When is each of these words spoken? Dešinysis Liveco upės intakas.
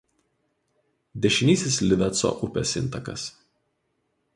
Dešinysis 1.25 1.77
Liveco 1.91 2.35
upės 2.49 2.77
intakas. 2.85 3.31